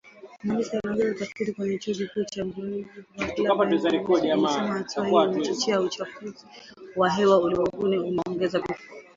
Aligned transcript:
Mhandisi 0.43 0.77
anaongoza 0.77 1.11
utafiti 1.11 1.51
kwenye 1.53 1.77
chuo 1.77 1.93
kikuu 1.93 2.23
cha 2.31 2.45
Makerere, 2.45 2.77
jijini 3.17 3.47
Kampala 3.47 3.69
Bain 3.69 3.95
Omugisa, 4.01 4.29
amesema 4.33 4.73
hatua 4.77 5.03
hiyo 5.05 5.23
imechochea 5.31 5.81
uchafuzi 5.81 6.45
wa 6.95 7.09
hewa 7.09 7.39
ulimwenguni 7.41 7.97
umeongeza 7.99 8.59
vifo 8.59 8.93